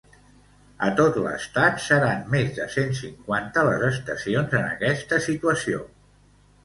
A 0.85 0.87
tot 0.99 1.17
l’estat, 1.25 1.77
seran 1.89 2.23
més 2.35 2.49
de 2.57 2.67
cent 2.77 2.91
cinquanta 3.01 3.67
les 3.71 3.85
estacions 3.91 4.57
en 4.61 4.67
aquesta 4.75 5.21
situació. 5.31 5.85